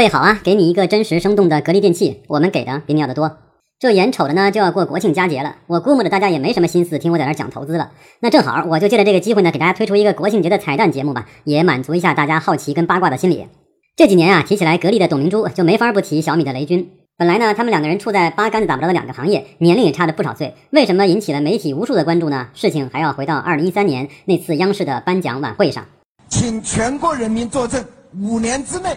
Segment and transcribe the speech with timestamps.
[0.00, 3.36] 位好啊，给你一个真实生动的格力电器，我们给的比你要的多。
[3.78, 7.90] 这眼瞅着呢就要过国庆佳节了，我估摸着大家也没什么心思听我在这讲投资了。
[8.20, 13.46] 那正好，我就借着这个机会呢，给大家推出一个国庆节的彩蛋节目吧，也满足一下大家好奇跟八卦的心理。
[13.94, 16.90] 这几年啊，提起来格力的董明珠，就没法不提小米的雷军。
[17.18, 20.54] 本来呢，他们两个人处在八竿子打不着的两个行业，年龄也差着不少岁。
[20.70, 22.48] 为什么引起了媒体无数的关注呢？
[22.54, 25.84] 事情还要回到二零一三年那次央视的颁奖晚会上，
[26.30, 27.84] 请全国人民作证，
[28.22, 28.88] 五年之内，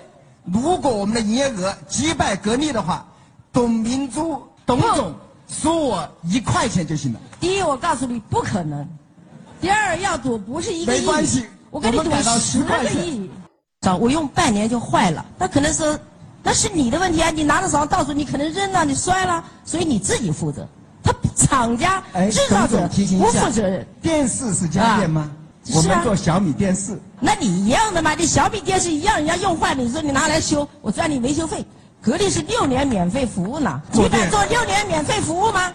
[0.45, 3.05] 如果我们的营业额击败格力的话，
[3.51, 4.41] 董明珠。
[4.65, 5.13] 董总
[5.49, 7.20] 输我一块钱就行了。
[7.38, 8.85] 第一，我告诉你不可能；
[9.59, 13.29] 第二，要赌不是一个亿，没关系，我跟你赌十个亿。
[13.81, 15.99] 早我用半年就坏了，那可能是
[16.41, 17.29] 那是你的问题啊！
[17.29, 20.65] 你拿着手到处你可能扔了，你摔了，所以你自己负责。
[21.03, 22.87] 他厂家制造者
[23.20, 23.85] 不负责任。
[24.01, 25.29] 电视是家电吗？
[25.71, 26.99] 我们做小米电视。
[27.19, 28.13] 那你一样的嘛？
[28.15, 31.65] 你小米电视一样，人家用坏了，你说你拿来修，我赚你维修费。
[32.01, 35.71] 格力是六年免费服务呢，你敢做六年免费服务吗？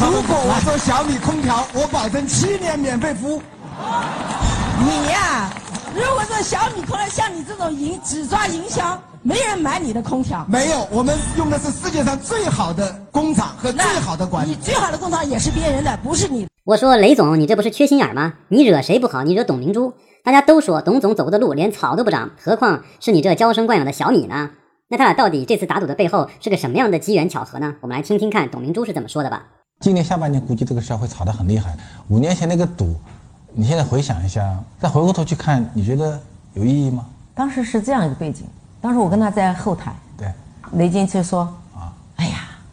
[0.00, 3.42] 如果我做小米空调，我保证七年免费服务。
[4.78, 5.50] 你呀，
[5.94, 10.46] 如果说小米空调像你这种营只抓营销，没人买你的空调。
[10.48, 14.50] 没有，我们用的是世界上最好的工厂和最好的管理。
[14.50, 16.46] 你最好的工厂也是别人的，不是你。
[16.64, 18.34] 我说雷总，你这不是缺心眼吗？
[18.48, 19.22] 你惹谁不好？
[19.22, 19.94] 你惹董明珠。
[20.22, 24.50] 大家都说董总走过的路连草都不长，何况是你这娇生惯养的小米呢？
[24.88, 27.76] 那他俩到底这次打赌的背后是个什么样的机缘巧合呢？
[27.80, 29.44] 我们来听听看董明珠是怎么说的吧。
[29.80, 31.74] 今年下半年估计这个事儿会吵得很厉害。
[32.08, 32.96] 五年前那个赌，
[33.54, 36.20] 你现在回想一下，再回过头去看，你觉得
[36.52, 37.06] 有意义吗？
[37.34, 38.46] 当时是这样一个背景，
[38.78, 40.30] 当时我跟他在后台，对，
[40.74, 41.50] 雷军就说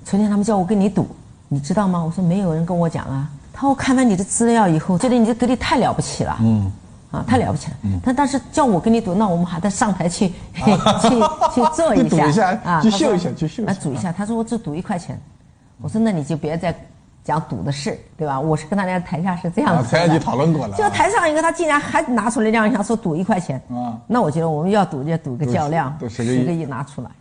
[0.04, 1.08] 昨天他们叫我跟你赌，
[1.48, 2.04] 你知道吗？
[2.04, 3.30] 我说没有人跟我讲啊。
[3.52, 6.72] 他说我看完你的资料以后，觉得你这格力太了不起了，嗯。
[7.12, 7.78] 啊，太了不起了！
[8.04, 10.66] 他但是叫我跟你赌，那我们还得上台去 去
[11.54, 14.12] 去做一下啊，去秀一下，去秀，来赌一下。
[14.12, 15.16] 他说我只赌一块钱，
[15.80, 16.76] 我说那你就别再
[17.24, 18.40] 讲赌的事，对吧？
[18.40, 20.76] 我是跟大家台下是这样子台下就讨论过了。
[20.76, 23.94] 就台上一个，他竟然还拿出来亮相，说赌一块钱啊！
[24.08, 27.12] 那我觉得我们要赌就赌个较量，十个亿拿出来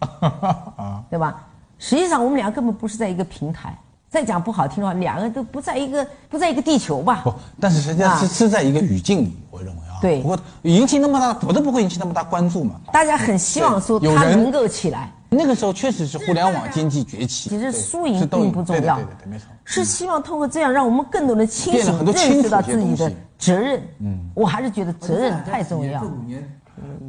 [0.77, 1.39] 啊， 对吧？
[1.83, 3.77] 实际上我们俩根本不是在一个平台。
[4.09, 7.23] 再讲不好听的话，两个都不在一个不在一个地球吧？
[7.25, 9.99] 不，但是实际上是是在一个语境里，我认为啊。
[10.01, 10.21] 对。
[10.21, 12.81] 不过引起那么大，我都不会引起那么大关注嘛。
[12.93, 15.11] 大家很希望说他能够起来。
[15.29, 17.51] 那个时候确实是互联网经济崛起。
[17.51, 18.95] 其实输赢并不重要。
[18.97, 19.47] 对对对，没错。
[19.65, 23.83] 是希望通过这样，让我们更多的清醒认识到自己的责任。
[23.99, 24.31] 嗯。
[24.35, 26.01] 我还是觉得责任太重要。
[26.05, 26.49] 五年，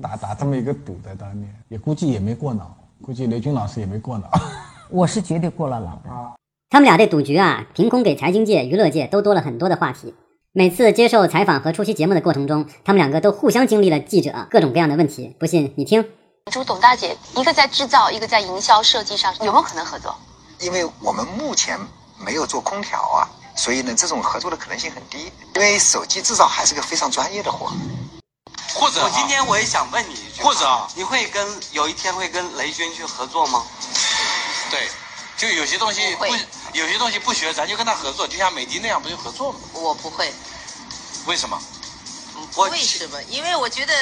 [0.02, 4.30] 打打这么一个赌在当年，也估计也没过脑，估计雷军老师也没过脑。
[4.90, 6.10] 我是绝对过了脑的。
[6.70, 10.16] 他们俩这赌局啊，凭空给财经界、娱乐界都多了很多的话题。
[10.54, 15.36] 每次接受采访和出席节目的过程中，他们两个都互相经历了记者各种各样的问题。
[15.38, 16.06] 不信你听。
[16.52, 20.16] 朱董大姐，一个在制造，一个在营销设计上，有没有可能合作？
[20.62, 21.78] 因为我们目前
[22.26, 25.32] 没有做空调啊，所以呢，这种合作的可能性很低。
[25.56, 27.72] 因为手机制造还是个非常专业的活。
[28.74, 33.64] 或者，我今天我也想问你一句，或者你会跟有一天会跟雷军去合作吗？
[34.70, 34.80] 对。
[35.36, 36.26] 就有些东西不，
[36.78, 39.60] 有些东西不学，咱就跟他合作，就像美的那样，不就合作吗？
[39.74, 40.32] 我不会。
[41.26, 41.60] 为什么？
[42.72, 43.18] 为什么？
[43.30, 43.94] 因为我觉得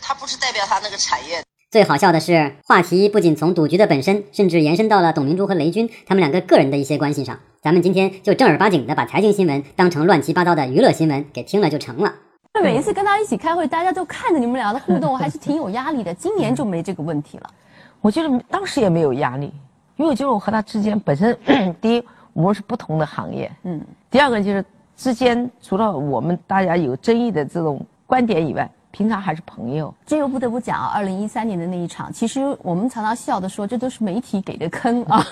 [0.00, 1.42] 他不是代表他那个产业。
[1.70, 7.40] 最好笑的是，话题不仅从赌局的本身，甚至延伸到了董明珠和雷军他们两个个人的一些关系上。
[7.62, 12.14] 咱们今天就正儿八经的把财经新闻当成乱七八糟的娱乐新闻给听了就成了。
[12.58, 16.12] 那每一次跟他一起开会，大家都看着你们俩的互动，还是挺有压力的。
[16.12, 17.48] 今年就没这个问题了。
[18.00, 19.52] 我觉得当时也没有压力。
[19.94, 21.36] 因为我觉得我和他之间本身，
[21.80, 23.80] 第一我们是不同的行业，嗯，
[24.10, 24.64] 第二个就是
[24.96, 29.92] 之间除了我们大家有争议的这种观点以外，平常还是朋友。
[30.06, 35.24] 这又不得不讲啊，二零一三年的那一场，其实我们常常笑的说，这都是媒体给的坑啊，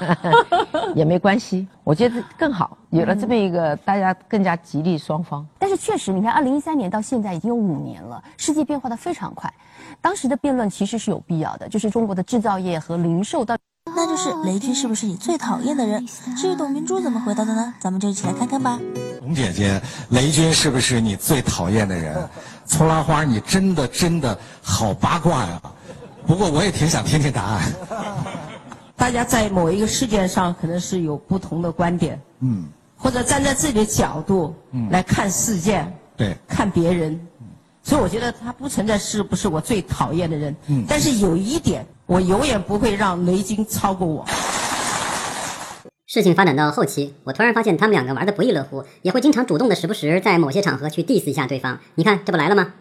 [0.97, 5.47] 也没关系，我觉得更好，有了这么一个大家更加激励双方。
[5.77, 9.53] 确实，你看二零一三年到现在已经有五年了，世界变化的非常快，
[10.01, 13.57] 当时的辩论其实是有必要的，就是中国的制造业和零售到。
[13.95, 16.05] 那就是雷军是不是你最讨厌的人？
[16.37, 17.73] 至于董明珠怎么回答的呢？
[17.79, 18.79] 咱们就一起来看看吧。
[19.21, 19.81] 董姐姐，
[20.11, 22.29] 雷军是不是你最讨厌的人？
[22.67, 25.63] 葱兰花，你真的真的好八卦呀！
[26.27, 27.73] 不过我也挺想听听答案。
[28.97, 34.55] 大家在某一个事件上可能是有不同的观点，嗯，或者站在自己的角度
[34.91, 37.19] 来看事件，对，看别人。
[37.83, 44.25] 所以我觉得他不存在是不是我最讨厌的人，嗯，但是有一点，我永远不会让雷军超过我。
[46.07, 51.79] 事情发展到后期，我突然发现他们两个玩的不亦乐乎，也会经常主动的时不时在某些场合去 diss 一下对方。
[51.95, 52.73] 你看，这不来了吗？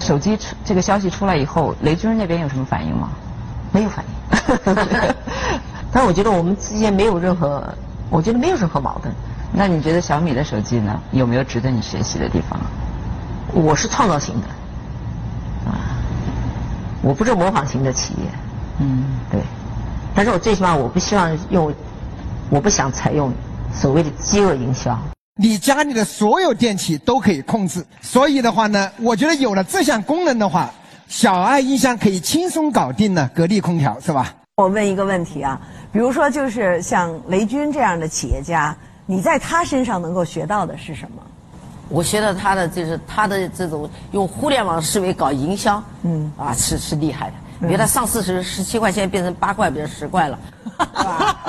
[0.00, 3.10] 手机这个消息出来以后，雷军那边有什么反应吗？
[3.72, 4.12] 没有反应。
[5.92, 7.62] 但我觉得我们之间没有任何，
[8.12, 9.12] 我觉得没有任何矛盾。
[9.54, 12.60] 那你觉得小米的手机呢，有没有值得你学习的地方？
[13.54, 14.46] 我是创造型的，
[15.70, 15.96] 啊，
[17.02, 18.20] 我不是模仿型的企业。
[18.80, 19.40] 嗯，对。
[20.14, 21.72] 但是我最起码我不希望用，
[22.50, 23.32] 我不想采用
[23.74, 24.98] 所谓的饥饿营销。
[25.36, 30.70] 你家里的所有电器都可以控制，所以的话呢，我觉得有了这项功能的话，
[31.08, 34.34] 小爱音箱可以轻松搞定呢格力空调，是吧？
[34.56, 35.58] 我问一个问题啊，
[35.90, 38.76] 比如说就是像雷军这样的企业家，
[39.06, 41.22] 你在他身上能够学到的是什么？
[41.88, 47.66] 我学到他的就是他的这种用互联网思维搞营销，嗯，啊是是厉害的。
[47.66, 50.38] 比如他上市时十七块钱变成八块，变成十块了。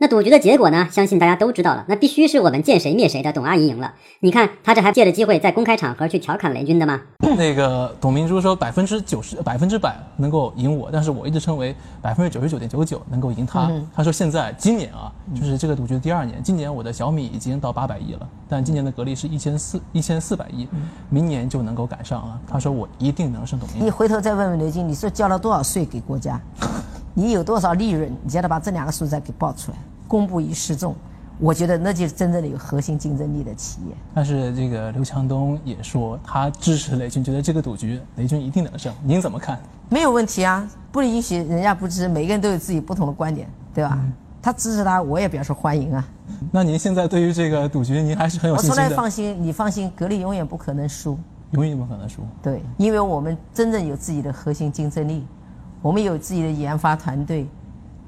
[0.00, 0.86] 那赌局的结果呢？
[0.92, 1.84] 相信大家都知道了。
[1.88, 3.92] 那必须是我们见谁灭谁的董阿姨赢了。
[4.20, 7.00] 你看她这还借着机会在公开场合去调侃雷军的吗？
[7.36, 13.68] 那个董明珠说百分之九十、百分之百能够赢我，但是我一直称为百分之九十九点九九能够赢他。
[13.92, 20.68] 他说现在今年啊，就是这个赌局的第二年，今年我的小米已经到八百亿了，但今年的格力是一千四一千四百亿，
[21.10, 22.40] 明年就能够赶上了。
[22.46, 23.84] 他说我一定能胜董明珠。
[23.84, 26.40] 你回头再问问雷军，你说交了多少税给国家？
[27.14, 28.10] 你有多少利润？
[28.22, 29.78] 你叫他把这两个数再给报出来。
[30.06, 30.94] 公布于示众，
[31.38, 33.94] 我觉得那就是真正的有核心竞争力的企业。
[34.14, 38.92] 但是这个刘强东也说他支持雷军，觉得这个赌局雷军一定能胜。
[39.02, 39.58] 您怎么看？
[39.90, 43.98] 没有问题啊，不允许人家不支持，每个人都有自己不同的观点，对吧？
[44.40, 46.08] 他支持他，我也表示欢迎啊。
[46.52, 48.82] 那您现在对于这个赌局，您还是很有信心的？
[48.82, 51.18] 我从来放心，你放心，格力永远不可能输，
[51.50, 52.22] 永远不可能输。
[52.40, 55.26] 对，因为我们真正有自己的核心竞争力，
[55.82, 57.46] 我们有自己的研发团队。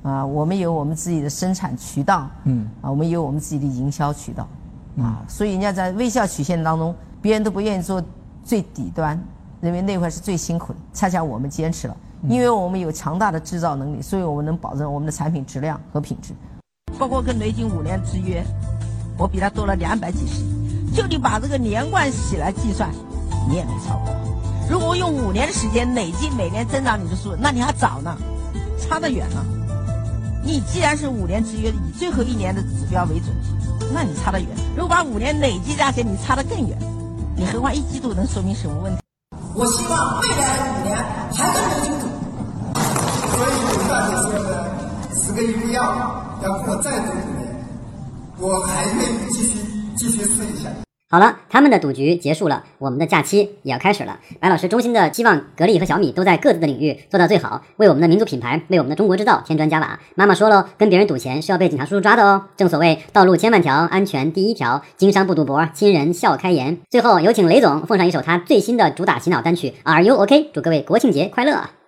[0.02, 4.48] 啊，我们有我们自己的生产渠道，嗯，啊，我们有我们自己的营销渠道，
[4.96, 8.02] 啊，所以人家在微笑曲线当中，别人都不愿意做
[8.42, 9.22] 最底端，
[9.60, 16.32] 认为那块是最辛苦的，恰恰我们坚持了，因为我们有强大的制造能力，所以我们能保证我们的产品质量和品质。
[16.98, 18.42] 包括跟雷军五年之约，
[19.18, 22.88] 我比他多了两百几十亿，就你把这个连贯起来计算，
[23.46, 24.39] 你也没超过。
[24.70, 28.16] 如果用五年的时间累计每年增长你的数，那你还早呢，
[28.78, 29.44] 差得远呢。
[30.44, 33.34] 你既然是五年之约，以最后一年的指标为准，
[33.92, 34.48] 那你差得远。
[34.76, 36.78] 如果把五年累计加起来，你差得更远。
[37.36, 39.00] 你何况一季度能说明什么问题？
[39.54, 40.96] 我希望未来的五年
[41.32, 42.06] 还能清楚。
[43.34, 44.70] 所以我大姐说的
[45.12, 45.82] “死跟鱼不要”，
[46.44, 47.66] 要过再多五年，
[48.38, 49.58] 我还愿意继续
[49.96, 50.70] 继续试一下。
[51.12, 54.20] 好了，他们的赌局结束了，我们的假期也要开始了。
[54.38, 59.98] 白老师衷心的希望格力和小米都在各自的领域做到最好，为我们的民族品牌，为我们的中国制造添砖加瓦。
[60.14, 62.44] 妈妈说喽，跟别人赌钱是要被警察叔叔抓的哦。
[62.56, 66.78] 正所谓道路千万条，安全第一条，经商不赌博，亲人笑开颜。
[66.88, 71.79] 最后有请雷总奉上一首他最新的主打洗脑单曲《Are You OK》，祝各位国庆节快乐。